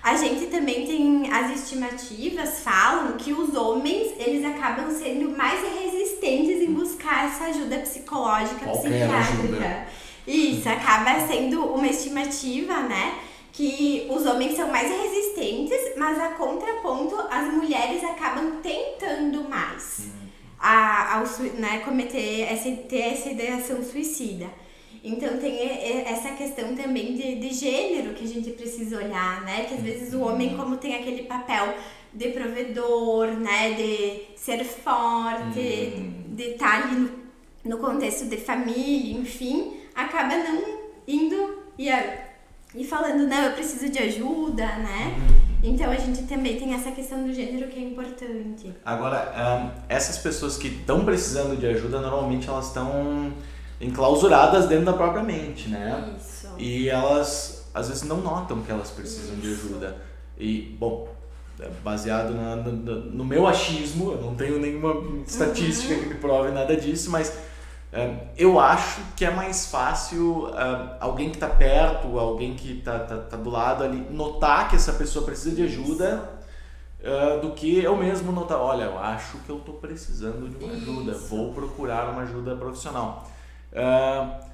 A 0.04 0.16
gente 0.18 0.48
também 0.48 0.86
tem 0.86 1.32
as 1.32 1.62
estimativas 1.62 2.60
falam 2.62 3.14
que 3.14 3.32
os 3.32 3.56
homens, 3.56 4.14
eles 4.20 4.46
acabam 4.46 4.92
sendo 4.92 5.36
mais 5.36 5.62
resistentes 5.62 6.62
em 6.62 6.74
buscar 6.74 7.28
essa 7.28 7.46
ajuda 7.46 7.78
psicológica, 7.80 8.66
Qualquer 8.66 8.90
psiquiátrica. 8.90 9.44
Ajuda. 9.44 9.88
Isso, 10.28 10.70
acaba 10.70 11.26
sendo 11.28 11.66
uma 11.66 11.88
estimativa, 11.88 12.82
né? 12.82 13.20
que 13.54 14.08
os 14.10 14.26
homens 14.26 14.56
são 14.56 14.68
mais 14.70 14.90
resistentes, 14.90 15.92
mas 15.96 16.20
a 16.20 16.30
contraponto, 16.30 17.16
as 17.30 17.54
mulheres 17.54 18.04
acabam 18.04 18.60
tentando 18.64 19.48
mais. 19.48 20.08
A, 20.66 21.18
ao 21.18 21.26
né, 21.60 21.80
cometer 21.80 22.48
essa, 22.50 22.72
ter 22.72 23.02
essa 23.02 23.30
ideação 23.30 23.84
suicida. 23.84 24.50
Então 25.04 25.38
tem 25.38 25.60
essa 26.08 26.30
questão 26.30 26.74
também 26.74 27.14
de, 27.16 27.36
de 27.36 27.54
gênero 27.54 28.14
que 28.14 28.24
a 28.24 28.28
gente 28.28 28.52
precisa 28.52 28.98
olhar, 28.98 29.42
né? 29.42 29.66
Que 29.66 29.74
às 29.74 29.82
vezes 29.82 30.14
o 30.14 30.22
homem, 30.22 30.56
como 30.56 30.78
tem 30.78 30.96
aquele 30.96 31.24
papel 31.24 31.76
de 32.14 32.30
provedor, 32.30 33.28
né? 33.28 33.74
De 33.74 34.40
ser 34.40 34.64
forte, 34.64 35.60
uhum. 35.60 36.24
de 36.34 36.44
estar 36.44 36.82
tá 36.82 36.88
ali 36.88 36.96
no, 36.96 37.12
no 37.66 37.78
contexto 37.80 38.30
de 38.30 38.38
família, 38.38 39.20
enfim, 39.20 39.74
acaba 39.94 40.38
não 40.38 40.80
indo 41.06 41.62
e, 41.78 41.90
e 42.74 42.86
falando, 42.86 43.28
não, 43.28 43.44
eu 43.44 43.52
preciso 43.52 43.90
de 43.90 44.00
ajuda, 44.00 44.66
né? 44.78 45.16
Então 45.64 45.90
a 45.90 45.96
gente 45.96 46.24
também 46.24 46.58
tem 46.58 46.74
essa 46.74 46.92
questão 46.92 47.26
do 47.26 47.34
gênero 47.34 47.70
que 47.70 47.80
é 47.80 47.84
importante. 47.84 48.74
Agora, 48.84 49.74
essas 49.88 50.18
pessoas 50.18 50.58
que 50.58 50.68
estão 50.68 51.06
precisando 51.06 51.58
de 51.58 51.66
ajuda, 51.66 52.02
normalmente 52.02 52.50
elas 52.50 52.68
estão 52.68 53.32
enclausuradas 53.80 54.68
dentro 54.68 54.86
da 54.86 54.94
própria 54.94 55.24
mente, 55.24 55.70
né? 55.70 56.14
Isso. 56.18 56.50
E 56.58 56.90
elas 56.90 57.64
às 57.74 57.88
vezes 57.88 58.04
não 58.04 58.18
notam 58.18 58.62
que 58.62 58.72
elas 58.72 58.92
precisam 58.92 59.36
Isso. 59.36 59.42
de 59.42 59.52
ajuda. 59.54 59.98
E, 60.38 60.76
bom, 60.80 61.08
é 61.60 61.70
baseado 61.84 62.34
na, 62.34 62.56
no, 62.56 62.72
no 62.72 63.26
meu 63.26 63.48
achismo, 63.48 64.12
eu 64.12 64.22
não 64.22 64.36
tenho 64.36 64.60
nenhuma 64.60 64.96
estatística 65.26 65.94
uhum. 65.94 66.00
que 66.02 66.06
me 66.08 66.16
prove 66.16 66.52
nada 66.52 66.76
disso, 66.76 67.10
mas 67.10 67.36
eu 68.36 68.60
acho 68.60 69.02
que 69.16 69.24
é 69.24 69.30
mais 69.30 69.68
fácil 69.68 70.48
alguém 71.00 71.30
que 71.30 71.36
está 71.36 71.48
perto, 71.48 72.18
alguém 72.18 72.56
que 72.56 72.80
está 72.80 73.00
tá, 73.00 73.18
tá 73.18 73.38
do 73.38 73.50
lado 73.50 73.84
ali, 73.84 74.08
notar 74.10 74.70
que 74.70 74.76
essa 74.76 74.94
pessoa 74.94 75.24
precisa 75.24 75.56
de 75.56 75.64
ajuda 75.64 76.28
uh, 77.04 77.42
do 77.42 77.52
que 77.52 77.84
eu 77.84 77.96
mesmo 77.96 78.32
notar, 78.32 78.58
olha, 78.58 78.84
eu 78.84 78.98
acho 78.98 79.38
que 79.40 79.50
eu 79.50 79.58
estou 79.58 79.76
precisando 79.76 80.50
de 80.50 80.64
uma 80.64 80.74
ajuda, 80.74 81.12
Isso. 81.12 81.28
vou 81.28 81.54
procurar 81.54 82.10
uma 82.10 82.24
ajuda 82.24 82.56
profissional. 82.56 83.30
Uh, 83.72 84.54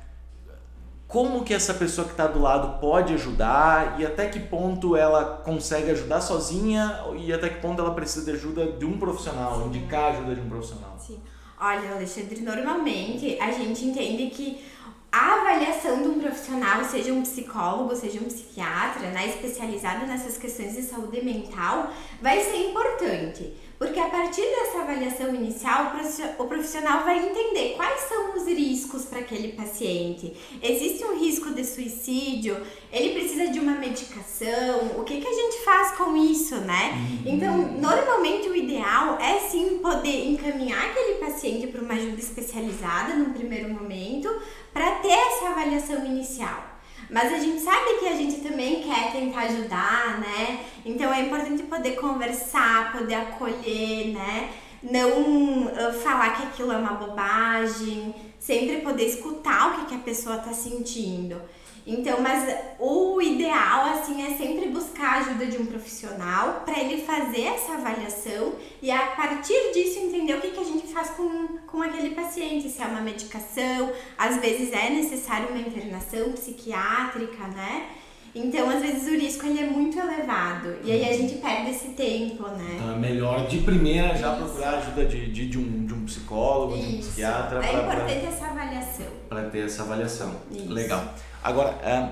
como 1.07 1.43
que 1.43 1.53
essa 1.53 1.73
pessoa 1.73 2.05
que 2.05 2.13
está 2.13 2.27
do 2.27 2.39
lado 2.39 2.79
pode 2.79 3.13
ajudar 3.13 3.99
e 3.99 4.05
até 4.05 4.27
que 4.27 4.39
ponto 4.39 4.95
ela 4.95 5.41
consegue 5.43 5.89
ajudar 5.89 6.21
sozinha 6.21 7.03
e 7.17 7.33
até 7.33 7.49
que 7.49 7.59
ponto 7.59 7.81
ela 7.81 7.95
precisa 7.95 8.25
de 8.25 8.37
ajuda 8.37 8.73
de 8.73 8.85
um 8.85 8.99
profissional, 8.99 9.55
Sim. 9.55 9.67
indicar 9.67 10.03
a 10.03 10.07
ajuda 10.09 10.35
de 10.35 10.41
um 10.41 10.49
profissional? 10.49 10.95
Sim. 10.99 11.19
Olha, 11.61 11.95
Alexandre, 11.95 12.41
normalmente 12.41 13.37
a 13.39 13.51
gente 13.51 13.85
entende 13.85 14.29
que 14.29 14.63
a 15.11 15.41
avaliação 15.41 16.01
de 16.01 16.07
um 16.07 16.19
profissional, 16.19 16.85
seja 16.85 17.11
um 17.11 17.21
psicólogo, 17.23 17.95
seja 17.95 18.19
um 18.19 18.25
psiquiatra, 18.25 19.09
né, 19.09 19.27
especializado 19.27 20.05
nessas 20.05 20.37
questões 20.37 20.75
de 20.75 20.83
saúde 20.83 21.21
mental, 21.21 21.91
vai 22.21 22.39
ser 22.41 22.69
importante. 22.69 23.53
Porque 23.79 23.97
a 23.97 24.09
partir 24.09 24.41
dessa 24.41 24.79
avaliação 24.81 25.33
inicial, 25.33 25.93
o 26.37 26.43
profissional 26.43 27.05
vai 27.05 27.17
entender 27.17 27.75
quais 27.77 28.01
são 28.01 28.35
os 28.35 28.45
riscos 28.45 29.05
para 29.05 29.19
aquele 29.19 29.53
paciente. 29.53 30.35
Existe 30.61 31.05
um 31.05 31.17
risco 31.17 31.53
de 31.53 31.63
suicídio? 31.63 32.57
Ele 32.91 33.13
precisa 33.13 33.47
de 33.47 33.57
uma 33.57 33.71
medicação? 33.75 34.99
O 34.99 35.05
que, 35.05 35.21
que 35.21 35.27
a 35.27 35.33
gente 35.33 35.63
faz 35.63 35.95
com 35.95 36.13
isso, 36.17 36.57
né? 36.57 36.91
Uhum. 36.91 37.33
Então, 37.33 37.57
normalmente 37.79 38.49
o 38.49 38.55
ideal 38.55 39.17
é 39.17 39.39
sim 39.39 39.79
poder 39.81 40.27
encaminhar 40.27 40.89
aquele 40.89 41.13
paciente 41.13 41.67
para 41.67 41.81
uma 41.81 41.93
ajuda 41.93 42.19
especializada 42.19 43.13
num 43.13 43.31
primeiro 43.31 43.69
momento, 43.69 44.29
para 44.73 44.91
ter 44.95 45.13
essa 45.13 45.51
avaliação 45.51 46.05
inicial. 46.05 46.68
Mas 47.09 47.33
a 47.33 47.39
gente 47.39 47.59
sabe 47.61 47.99
que 47.99 48.07
a 48.07 48.15
gente 48.15 48.41
também 48.41 48.83
quer 48.83 49.11
tentar 49.11 49.41
ajudar, 49.41 50.19
né? 50.19 50.65
Então 50.85 51.11
é 51.11 51.21
importante 51.21 51.63
poder 51.63 51.95
conversar, 51.95 52.91
poder 52.91 53.15
acolher, 53.15 54.13
né? 54.13 54.51
Não 54.83 55.65
uh, 55.65 55.93
falar 56.01 56.37
que 56.37 56.43
aquilo 56.43 56.71
é 56.71 56.77
uma 56.77 56.93
bobagem, 56.93 58.13
sempre 58.39 58.77
poder 58.77 59.05
escutar 59.05 59.69
o 59.69 59.79
que, 59.79 59.85
que 59.87 59.95
a 59.95 59.99
pessoa 59.99 60.37
está 60.37 60.53
sentindo. 60.53 61.41
Então, 61.85 62.21
mas 62.21 62.55
o 62.77 63.21
ideal 63.21 63.85
assim 63.93 64.25
é 64.25 64.37
sempre 64.37 64.69
buscar 64.69 65.13
a 65.13 65.17
ajuda 65.19 65.45
de 65.45 65.57
um 65.57 65.65
profissional 65.65 66.61
para 66.65 66.79
ele 66.79 67.03
fazer 67.03 67.41
essa 67.41 67.73
avaliação 67.73 68.53
e 68.81 68.91
a 68.91 69.07
partir 69.07 69.71
disso 69.73 69.99
entender 69.99 70.35
o 70.35 70.41
que, 70.41 70.51
que 70.51 70.59
a 70.59 70.63
gente 70.63 70.87
faz 70.87 71.09
com, 71.11 71.47
com 71.67 71.81
aquele 71.81 72.15
paciente, 72.15 72.69
se 72.69 72.81
é 72.81 72.85
uma 72.85 73.01
medicação, 73.01 73.91
às 74.17 74.37
vezes 74.37 74.71
é 74.71 74.89
necessário 74.89 75.49
uma 75.49 75.59
internação 75.59 76.31
psiquiátrica, 76.33 77.47
né? 77.47 77.89
Então, 78.33 78.69
às 78.69 78.81
vezes 78.81 79.07
o 79.07 79.19
risco 79.19 79.45
ele 79.45 79.59
é 79.59 79.65
muito 79.65 79.97
elevado 79.97 80.75
e 80.83 80.91
aí 80.91 81.09
a 81.09 81.13
gente 81.13 81.35
perde 81.35 81.71
esse 81.71 81.89
tempo, 81.89 82.43
né? 82.49 82.75
Então 82.75 82.91
é 82.91 82.95
melhor 82.95 83.47
de 83.47 83.59
primeira 83.59 84.15
já 84.15 84.33
Isso. 84.33 84.43
procurar 84.43 84.77
ajuda 84.77 85.05
de, 85.05 85.31
de, 85.31 85.49
de, 85.49 85.57
um, 85.57 85.85
de 85.85 85.93
um 85.93 86.05
psicólogo, 86.05 86.75
Isso. 86.75 86.87
de 86.87 86.95
um 86.95 86.99
psiquiatra. 86.99 87.59
É 87.59 87.71
pra, 87.71 87.81
importante 87.81 88.19
pra, 88.19 88.29
essa 88.29 88.45
avaliação. 88.45 89.05
Para 89.27 89.43
ter 89.49 89.65
essa 89.65 89.83
avaliação. 89.83 90.35
Isso. 90.51 90.71
Legal. 90.71 91.13
Agora, 91.43 91.69
é, 91.81 92.11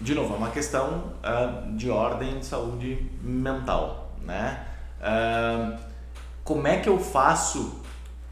de 0.00 0.14
novo, 0.14 0.34
é 0.34 0.36
uma 0.36 0.50
questão 0.50 1.12
é, 1.22 1.72
de 1.72 1.88
ordem 1.88 2.38
de 2.38 2.46
saúde 2.46 3.10
mental, 3.22 4.12
né? 4.22 4.66
É, 5.00 5.76
como 6.42 6.66
é 6.66 6.78
que 6.78 6.88
eu 6.88 6.98
faço 6.98 7.80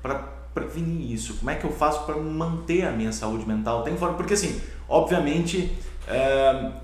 para 0.03 0.17
prevenir 0.53 1.13
isso? 1.13 1.37
Como 1.37 1.51
é 1.51 1.55
que 1.55 1.65
eu 1.65 1.73
faço 1.73 2.05
para 2.05 2.17
manter 2.17 2.85
a 2.85 2.91
minha 2.91 3.13
saúde 3.13 3.47
mental? 3.47 3.83
Tem 3.83 3.97
forma, 3.97 4.17
porque 4.17 4.35
assim, 4.35 4.61
obviamente 4.87 5.73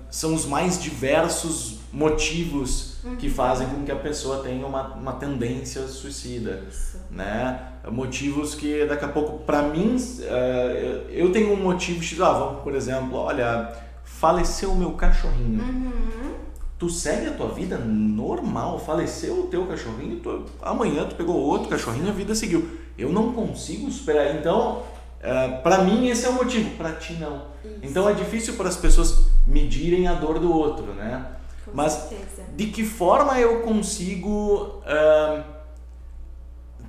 são 0.09 0.33
os 0.33 0.45
mais 0.45 0.81
diversos 0.81 1.79
motivos 1.91 2.97
que 3.17 3.27
uhum. 3.27 3.33
fazem 3.33 3.67
com 3.67 3.83
que 3.83 3.91
a 3.91 3.95
pessoa 3.95 4.43
tenha 4.43 4.65
uma, 4.65 4.93
uma 4.93 5.13
tendência 5.13 5.87
suicida, 5.87 6.63
Isso. 6.69 6.97
né? 7.09 7.59
Motivos 7.89 8.55
que 8.55 8.85
daqui 8.85 9.05
a 9.05 9.07
pouco, 9.07 9.39
para 9.39 9.63
mim, 9.63 9.95
uh, 9.95 11.09
eu 11.09 11.31
tenho 11.31 11.53
um 11.53 11.55
motivo 11.55 12.03
X, 12.03 12.19
ah, 12.19 12.33
vamos, 12.33 12.61
por 12.61 12.75
exemplo, 12.75 13.17
olha, 13.17 13.73
faleceu 14.03 14.71
o 14.71 14.75
meu 14.75 14.91
cachorrinho. 14.91 15.63
Uhum. 15.63 16.33
Tu 16.77 16.89
segue 16.89 17.27
a 17.27 17.33
tua 17.33 17.49
vida 17.49 17.77
normal, 17.77 18.79
faleceu 18.79 19.41
o 19.41 19.47
teu 19.47 19.65
cachorrinho, 19.65 20.19
tu, 20.19 20.45
amanhã 20.61 21.05
tu 21.05 21.15
pegou 21.15 21.35
outro 21.35 21.69
cachorrinho, 21.69 22.09
a 22.09 22.13
vida 22.13 22.35
seguiu. 22.35 22.69
Eu 22.97 23.11
não 23.11 23.33
consigo 23.33 23.87
esperar, 23.87 24.35
então, 24.35 24.83
uh, 25.19 25.61
para 25.61 25.83
mim 25.83 26.07
esse 26.07 26.25
é 26.25 26.29
o 26.29 26.33
motivo, 26.33 26.75
para 26.77 26.93
ti 26.93 27.13
não. 27.13 27.47
Então 27.81 28.07
é 28.09 28.13
difícil 28.13 28.55
para 28.55 28.69
as 28.69 28.77
pessoas 28.77 29.27
medirem 29.45 30.07
a 30.07 30.13
dor 30.13 30.39
do 30.39 30.51
outro, 30.51 30.93
né? 30.93 31.25
Com 31.65 31.71
Mas 31.73 31.93
certeza. 31.93 32.43
de 32.55 32.67
que 32.67 32.83
forma 32.83 33.39
eu 33.39 33.61
consigo 33.61 34.81
uh, 34.85 35.43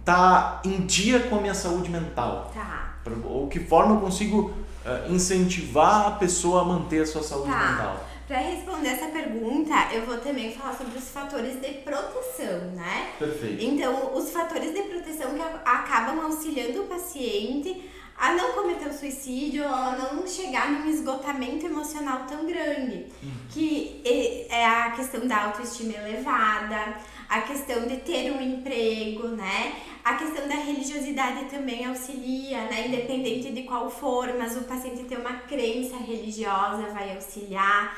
tá 0.05 0.61
em 0.65 0.87
dia 0.87 1.21
com 1.21 1.37
a 1.37 1.41
minha 1.41 1.55
saúde 1.55 1.91
mental? 1.91 2.51
Tá. 2.55 2.97
Ou 3.25 3.49
que 3.49 3.61
forma 3.61 3.95
eu 3.95 4.01
consigo 4.01 4.53
uh, 4.85 5.13
incentivar 5.13 6.07
a 6.07 6.11
pessoa 6.13 6.63
a 6.63 6.65
manter 6.65 7.03
a 7.03 7.07
sua 7.07 7.23
saúde 7.23 7.51
tá. 7.51 7.71
mental? 7.71 8.07
Para 8.31 8.39
responder 8.39 8.91
essa 8.91 9.07
pergunta, 9.07 9.75
eu 9.93 10.07
vou 10.07 10.17
também 10.19 10.53
falar 10.55 10.73
sobre 10.73 10.97
os 10.97 11.09
fatores 11.11 11.61
de 11.61 11.69
proteção, 11.79 12.61
né? 12.77 13.11
Perfeito. 13.19 13.61
Então, 13.61 14.15
os 14.15 14.31
fatores 14.31 14.73
de 14.73 14.83
proteção 14.83 15.35
que 15.35 15.43
acabam 15.65 16.27
auxiliando 16.27 16.83
o 16.83 16.87
paciente 16.87 17.91
a 18.21 18.35
não 18.35 18.53
cometer 18.53 18.87
o 18.87 18.93
suicídio 18.93 19.67
a 19.67 19.97
não 19.97 20.27
chegar 20.27 20.71
num 20.71 20.91
esgotamento 20.91 21.65
emocional 21.65 22.27
tão 22.29 22.45
grande. 22.45 23.07
Que 23.49 24.03
é 24.51 24.67
a 24.67 24.91
questão 24.91 25.27
da 25.27 25.45
autoestima 25.45 25.95
elevada, 25.95 26.99
a 27.27 27.41
questão 27.41 27.87
de 27.87 27.97
ter 27.97 28.31
um 28.31 28.43
emprego, 28.43 29.29
né? 29.29 29.75
A 30.05 30.15
questão 30.15 30.47
da 30.47 30.55
religiosidade 30.55 31.47
também 31.47 31.87
auxilia, 31.87 32.65
né? 32.65 32.89
Independente 32.89 33.53
de 33.53 33.63
qual 33.63 33.91
for, 33.91 34.35
mas 34.37 34.55
o 34.55 34.65
paciente 34.65 35.05
ter 35.05 35.19
uma 35.19 35.39
crença 35.41 35.97
religiosa 35.97 36.89
vai 36.93 37.15
auxiliar. 37.15 37.97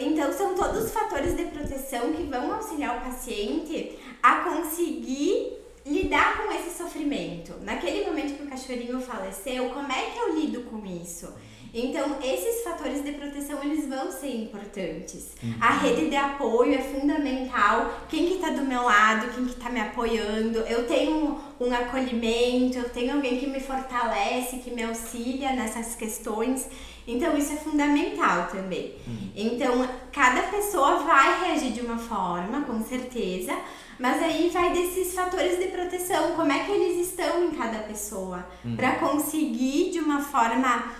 Então, 0.00 0.32
são 0.32 0.54
todos 0.54 0.92
fatores 0.92 1.36
de 1.36 1.46
proteção 1.46 2.12
que 2.12 2.22
vão 2.24 2.52
auxiliar 2.52 2.98
o 2.98 3.00
paciente 3.00 3.98
a 4.22 4.36
conseguir 4.36 5.61
lidar 5.84 6.38
com 6.38 6.52
esse 6.52 6.76
sofrimento. 6.76 7.54
Naquele 7.62 8.06
momento 8.06 8.36
que 8.36 8.44
o 8.44 8.48
cachorrinho 8.48 9.00
faleceu, 9.00 9.70
como 9.70 9.90
é 9.90 10.10
que 10.10 10.18
eu 10.18 10.38
lido 10.38 10.62
com 10.62 10.84
isso? 10.86 11.32
Então, 11.74 12.18
esses 12.22 12.62
fatores 12.62 13.02
de 13.02 13.12
proteção, 13.12 13.62
eles 13.62 13.88
vão 13.88 14.12
ser 14.12 14.28
importantes. 14.28 15.30
Uhum. 15.42 15.54
A 15.58 15.70
rede 15.70 16.10
de 16.10 16.16
apoio 16.16 16.74
é 16.74 16.82
fundamental. 16.82 18.04
Quem 18.10 18.26
que 18.26 18.38
tá 18.38 18.50
do 18.50 18.62
meu 18.62 18.82
lado, 18.82 19.32
quem 19.34 19.46
que 19.46 19.54
tá 19.54 19.70
me 19.70 19.80
apoiando. 19.80 20.58
Eu 20.58 20.86
tenho 20.86 21.40
um, 21.58 21.66
um 21.66 21.72
acolhimento, 21.72 22.76
eu 22.76 22.90
tenho 22.90 23.14
alguém 23.14 23.38
que 23.38 23.46
me 23.46 23.58
fortalece, 23.58 24.58
que 24.58 24.70
me 24.70 24.82
auxilia 24.84 25.52
nessas 25.52 25.94
questões. 25.94 26.68
Então, 27.06 27.36
isso 27.38 27.54
é 27.54 27.56
fundamental 27.56 28.48
também. 28.48 28.94
Uhum. 29.06 29.30
Então, 29.34 29.88
cada 30.12 30.42
pessoa 30.42 30.96
vai 30.98 31.46
reagir 31.46 31.72
de 31.72 31.80
uma 31.80 31.96
forma, 31.96 32.60
com 32.62 32.84
certeza, 32.84 33.56
mas 34.02 34.20
aí 34.20 34.50
vai 34.50 34.72
desses 34.72 35.14
fatores 35.14 35.60
de 35.60 35.68
proteção, 35.68 36.32
como 36.32 36.50
é 36.50 36.64
que 36.64 36.72
eles 36.72 37.06
estão 37.06 37.44
em 37.44 37.52
cada 37.52 37.78
pessoa, 37.84 38.44
uhum. 38.64 38.74
para 38.74 38.96
conseguir 38.96 39.92
de 39.92 40.00
uma 40.00 40.20
forma 40.20 40.90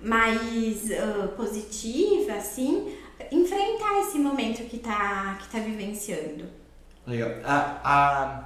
mais 0.00 0.90
uh, 0.90 1.28
positiva, 1.36 2.32
assim, 2.32 2.96
enfrentar 3.30 4.00
esse 4.00 4.18
momento 4.18 4.68
que 4.68 4.78
tá, 4.78 5.38
que 5.40 5.48
tá 5.48 5.60
vivenciando. 5.60 6.46
Legal. 7.06 7.30
A, 7.44 7.78
a, 7.84 8.44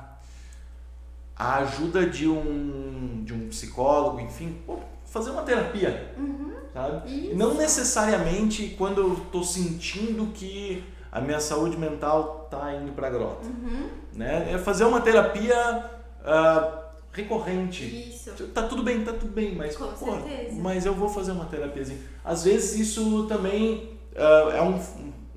a 1.35 1.57
ajuda 1.61 2.05
de 2.05 2.29
um, 2.29 3.23
de 3.25 3.33
um 3.33 3.49
psicólogo, 3.49 4.21
enfim, 4.21 4.59
fazer 5.07 5.31
uma 5.31 5.43
terapia, 5.43 6.13
uhum. 6.19 6.53
sabe? 6.75 7.29
Isso. 7.29 7.35
Não 7.35 7.55
necessariamente 7.55 8.75
quando 8.77 9.01
eu 9.01 9.17
tô 9.33 9.43
sentindo 9.43 10.27
que 10.35 10.85
a 11.13 11.21
minha 11.21 11.39
saúde 11.39 11.77
mental 11.77 12.49
tá 12.51 12.75
indo 12.75 12.93
para 12.93 13.11
grota. 13.11 13.47
Uhum. 13.47 13.91
Né? 14.15 14.51
É 14.51 14.59
fazer 14.59 14.85
uma 14.85 15.03
terapia 15.03 15.85
uh, 16.23 16.83
recorrente. 17.13 17.85
Isso. 17.85 18.49
Tá 18.49 18.63
tudo 18.63 18.83
bem, 18.83 19.05
tá 19.05 19.13
tudo 19.13 19.31
bem, 19.31 19.55
mas 19.55 19.77
certeza. 19.77 20.61
mas 20.61 20.87
eu 20.87 20.95
vou 20.95 21.11
fazer 21.11 21.33
uma 21.33 21.45
terapiazinha. 21.45 21.99
Às 22.25 22.45
vezes 22.45 22.81
isso 22.81 23.27
também 23.27 23.99
uh, 24.15 24.51
é 24.51 24.63
um, 24.63 24.81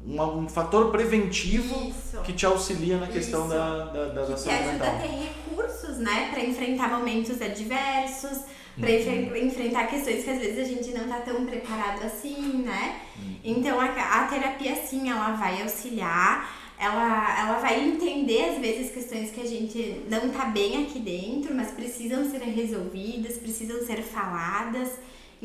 um, 0.08 0.22
um 0.40 0.48
fator 0.50 0.92
preventivo 0.92 1.90
Isso. 1.90 2.22
que 2.24 2.34
te 2.34 2.46
auxilia 2.46 2.98
na 2.98 3.08
questão 3.08 3.42
Isso. 3.42 3.50
da, 3.56 3.86
da, 3.86 4.06
da, 4.06 4.26
da 4.26 4.34
que 4.34 4.40
saúde 4.40 4.50
ajuda 4.50 4.70
a 4.70 4.92
mental. 4.94 5.02
ter 5.02 5.08
recursos, 5.08 5.98
né, 5.98 6.30
para 6.32 6.44
enfrentar 6.44 6.90
momentos 6.90 7.42
adversos, 7.42 8.40
para 8.80 8.90
Uhum. 8.90 9.38
enfrentar 9.38 9.88
questões 9.88 10.26
que 10.26 10.30
às 10.30 10.38
vezes 10.40 10.60
a 10.60 10.64
gente 10.66 10.92
não 10.92 11.08
tá 11.08 11.22
tão 11.22 11.46
preparado 11.46 12.04
assim, 12.04 12.62
né? 12.66 13.00
Uhum. 13.18 13.36
Então 13.42 13.80
a, 13.80 13.86
a 13.86 14.28
terapia 14.28 14.76
sim, 14.76 15.10
ela 15.10 15.32
vai 15.32 15.62
auxiliar, 15.62 16.54
ela, 16.78 17.40
ela 17.40 17.60
vai 17.60 17.82
entender 17.82 18.50
às 18.50 18.60
vezes 18.60 18.92
questões 18.92 19.32
que 19.32 19.40
a 19.40 19.46
gente 19.46 20.02
não 20.10 20.30
tá 20.30 20.46
bem 20.48 20.84
aqui 20.84 21.00
dentro, 21.00 21.56
mas 21.56 21.72
precisam 21.72 22.30
ser 22.30 22.40
resolvidas, 22.42 23.38
precisam 23.38 23.80
ser 23.86 24.02
faladas. 24.04 24.90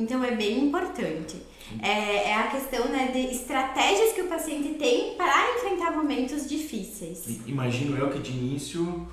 Então 0.00 0.24
é 0.24 0.32
bem 0.32 0.64
importante. 0.64 1.36
É, 1.82 2.30
é 2.30 2.34
a 2.34 2.48
questão 2.48 2.88
né, 2.88 3.10
de 3.12 3.32
estratégias 3.32 4.12
que 4.12 4.22
o 4.22 4.26
paciente 4.28 4.70
tem 4.74 5.14
para 5.14 5.54
enfrentar 5.56 5.92
momentos 5.92 6.48
difíceis. 6.48 7.38
Imagino 7.46 7.96
eu 7.96 8.10
que 8.10 8.18
de 8.18 8.32
início 8.32 9.06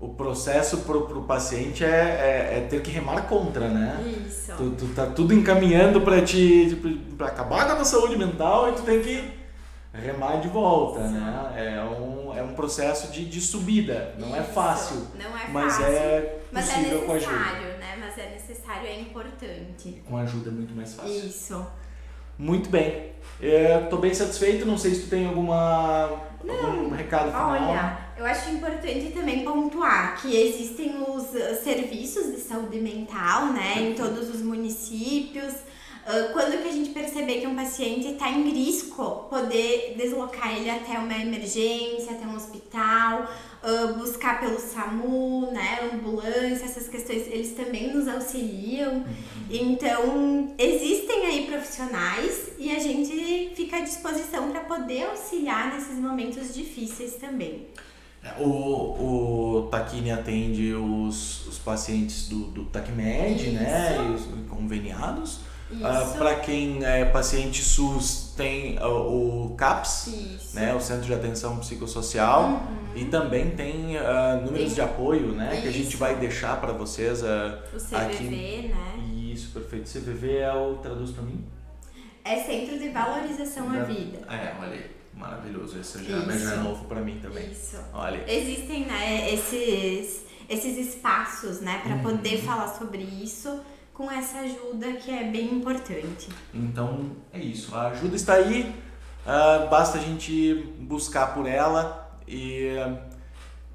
o 0.00 0.08
processo 0.08 0.78
pro, 0.78 1.02
pro 1.06 1.22
paciente 1.22 1.84
é, 1.84 1.88
é, 1.88 2.58
é 2.58 2.66
ter 2.68 2.80
que 2.80 2.90
remar 2.90 3.28
contra, 3.28 3.68
né? 3.68 4.02
Isso. 4.26 4.52
Tu, 4.56 4.70
tu 4.70 4.86
tá 4.94 5.06
tudo 5.06 5.34
encaminhando 5.34 6.00
pra 6.00 6.22
te 6.22 6.76
pra 7.16 7.26
acabar 7.28 7.66
com 7.66 7.72
a 7.72 7.76
tua 7.76 7.84
saúde 7.84 8.16
mental 8.16 8.70
e 8.70 8.72
tu 8.72 8.82
tem 8.82 9.00
que 9.02 9.22
remar 9.92 10.40
de 10.40 10.48
volta, 10.48 11.00
né? 11.00 11.52
É 11.76 11.84
um, 11.84 12.34
é 12.36 12.42
um 12.42 12.54
processo 12.54 13.12
de, 13.12 13.24
de 13.26 13.40
subida, 13.40 14.14
não 14.18 14.34
é 14.34 14.40
Isso. 14.40 14.52
fácil, 14.52 15.06
Não 15.18 15.36
é 15.38 15.48
mas 15.52 15.76
fácil. 15.76 15.84
é 15.86 16.36
mas 16.50 16.70
é 16.70 16.72
possível 16.72 17.02
com 17.02 17.12
ajuda. 17.12 17.32
Necessário, 18.70 18.86
é 18.86 18.92
é 18.92 19.00
importante. 19.00 20.02
Com 20.06 20.16
ajuda 20.16 20.50
é 20.50 20.52
muito 20.52 20.74
mais 20.74 20.94
fácil. 20.94 21.26
Isso. 21.26 21.66
Muito 22.38 22.70
bem. 22.70 23.10
É, 23.40 23.80
tô 23.90 23.98
bem 23.98 24.14
satisfeito, 24.14 24.64
não 24.64 24.78
sei 24.78 24.94
se 24.94 25.02
tu 25.02 25.10
tem 25.10 25.26
alguma 25.26 26.30
algum 26.40 26.90
recado 26.90 27.26
final. 27.26 27.50
Olha, 27.50 27.98
eu 28.16 28.24
acho 28.24 28.50
importante 28.50 29.12
também 29.12 29.44
pontuar 29.44 30.20
que 30.20 30.34
existem 30.34 31.02
os 31.02 31.26
serviços 31.62 32.34
de 32.34 32.40
saúde 32.40 32.78
mental, 32.80 33.52
né, 33.52 33.74
em 33.78 33.94
todos 33.94 34.30
os 34.30 34.40
municípios. 34.40 35.54
Uh, 36.06 36.32
quando 36.32 36.60
que 36.62 36.68
a 36.68 36.72
gente 36.72 36.90
perceber 36.90 37.40
que 37.40 37.46
um 37.46 37.54
paciente 37.54 38.12
está 38.12 38.28
em 38.30 38.48
risco, 38.48 39.26
poder 39.28 39.94
deslocar 39.96 40.56
ele 40.56 40.70
até 40.70 40.98
uma 40.98 41.14
emergência, 41.14 42.12
até 42.12 42.26
um 42.26 42.34
hospital, 42.34 43.30
uh, 43.62 43.94
buscar 43.94 44.40
pelo 44.40 44.58
SAMU, 44.58 45.52
né, 45.52 45.90
ambulância, 45.92 46.64
essas 46.64 46.88
questões, 46.88 47.26
eles 47.28 47.52
também 47.52 47.92
nos 47.94 48.08
auxiliam. 48.08 49.04
Então, 49.50 50.54
existem 50.58 51.26
aí 51.26 51.46
profissionais 51.46 52.52
e 52.58 52.74
a 52.74 52.78
gente 52.78 53.52
fica 53.54 53.76
à 53.76 53.80
disposição 53.80 54.50
para 54.50 54.60
poder 54.60 55.04
auxiliar 55.04 55.74
nesses 55.74 55.96
momentos 55.96 56.54
difíceis 56.54 57.14
também. 57.16 57.66
É, 58.22 58.42
O, 58.42 59.64
o 59.64 59.68
Taquini 59.70 60.10
atende 60.10 60.72
os, 60.74 61.46
os 61.46 61.58
pacientes 61.58 62.28
do, 62.28 62.44
do 62.46 62.64
TACMED, 62.64 63.50
né? 63.50 63.96
E 63.96 64.14
os 64.14 64.26
conveniados. 64.48 65.40
Isso. 65.72 66.18
Para 66.18 66.34
quem 66.36 66.84
é 66.84 67.04
paciente 67.04 67.62
SUS, 67.62 68.32
tem 68.36 68.76
ah, 68.80 68.88
o 68.88 69.54
CAPS, 69.56 70.06
Isso. 70.08 70.56
né? 70.56 70.74
O 70.74 70.80
Centro 70.80 71.06
de 71.06 71.14
Atenção 71.14 71.58
Psicossocial. 71.58 72.42
Uhum. 72.44 72.80
E 72.96 73.04
também 73.04 73.50
tem 73.50 73.96
ah, 73.98 74.36
números 74.44 74.66
Tem. 74.66 74.74
de 74.74 74.80
apoio, 74.80 75.28
né? 75.32 75.60
Que 75.62 75.68
a 75.68 75.70
gente 75.70 75.88
Isso. 75.90 75.98
vai 75.98 76.16
deixar 76.16 76.60
para 76.60 76.72
vocês. 76.72 77.22
ah, 77.22 77.62
O 77.72 77.76
CVV, 77.78 77.96
aqui. 77.96 78.68
né? 78.68 78.94
Isso, 79.32 79.50
perfeito. 79.52 79.88
CVV 79.88 80.38
é 80.38 80.52
o. 80.52 80.74
Traduz 80.82 81.12
para 81.12 81.22
mim? 81.22 81.44
É 82.24 82.36
Centro 82.40 82.78
de 82.78 82.88
Valorização 82.90 83.70
à 83.70 83.76
Da- 83.78 83.84
Vida. 83.84 84.18
É, 84.28 84.54
olha 84.60 84.72
aí. 84.72 84.90
Maravilhoso. 85.14 85.78
Esse 85.78 86.02
já, 86.04 86.18
Isso. 86.18 86.38
já 86.38 86.52
é 86.54 86.56
novo 86.56 86.84
para 86.86 87.00
mim 87.00 87.18
também. 87.20 87.50
Isso. 87.50 87.76
Olha. 87.92 88.22
Existem, 88.26 88.86
né, 88.86 89.32
esses, 89.32 90.24
esses 90.48 90.76
espaços, 90.88 91.60
né, 91.60 91.80
para 91.84 91.96
Uhum. 91.96 92.02
poder 92.02 92.38
falar 92.42 92.68
sobre 92.68 93.02
isso 93.02 93.60
com 94.00 94.10
essa 94.10 94.38
ajuda 94.38 94.92
que 94.92 95.10
é 95.10 95.24
bem 95.24 95.52
importante. 95.56 96.30
Então 96.54 97.10
é 97.30 97.38
isso, 97.38 97.74
a 97.74 97.88
ajuda 97.88 98.16
está 98.16 98.32
aí, 98.32 98.74
ah, 99.26 99.66
basta 99.70 99.98
a 99.98 100.00
gente 100.00 100.72
buscar 100.80 101.34
por 101.34 101.46
ela 101.46 102.18
e 102.26 102.70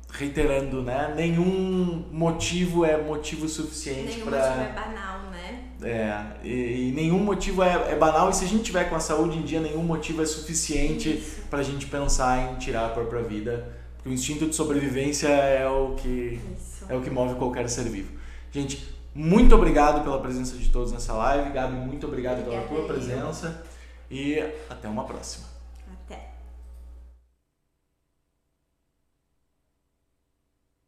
reiterando, 0.10 0.82
né? 0.82 1.14
Nenhum 1.16 2.06
motivo 2.12 2.84
é 2.84 2.98
motivo 2.98 3.48
suficiente 3.48 4.18
Nenhum 4.18 4.26
motivo 4.26 4.36
é 4.36 4.74
para. 4.74 4.88
banal, 4.88 5.20
né? 5.30 5.64
É, 5.84 6.26
e, 6.44 6.90
e 6.90 6.92
nenhum 6.96 7.20
motivo 7.20 7.62
é, 7.62 7.92
é 7.92 7.96
banal, 7.96 8.32
e 8.32 8.34
se 8.34 8.46
a 8.46 8.48
gente 8.48 8.64
tiver 8.64 8.86
com 8.86 8.96
a 8.96 9.00
saúde 9.00 9.38
em 9.38 9.44
dia, 9.44 9.60
nenhum 9.60 9.84
motivo 9.84 10.24
é 10.24 10.26
suficiente 10.26 11.22
para 11.52 11.60
a 11.60 11.64
gente 11.64 11.86
pensar 11.86 12.52
em 12.52 12.56
tirar 12.56 12.88
a 12.88 12.90
própria 12.90 13.22
vida, 13.22 13.72
porque 13.98 14.10
o 14.10 14.12
instinto 14.12 14.48
de 14.48 14.56
sobrevivência 14.56 15.28
é 15.28 15.68
o 15.70 15.94
que 15.94 16.40
Isso. 16.58 16.86
é 16.90 16.96
o 16.96 17.02
que 17.02 17.12
move 17.12 17.36
qualquer 17.36 17.70
ser 17.70 17.84
vivo. 17.84 18.12
Gente, 18.52 18.95
muito 19.16 19.56
obrigado 19.56 20.04
pela 20.04 20.20
presença 20.20 20.58
de 20.58 20.68
todos 20.68 20.92
nessa 20.92 21.14
live. 21.14 21.52
Gabi, 21.52 21.78
muito 21.78 22.06
obrigado 22.06 22.44
pela 22.44 22.62
tua 22.64 22.86
presença. 22.86 23.64
E 24.12 24.38
até 24.70 24.90
uma 24.90 25.06
próxima. 25.06 25.55